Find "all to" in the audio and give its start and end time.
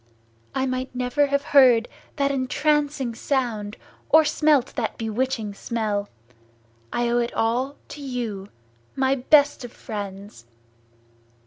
7.35-8.01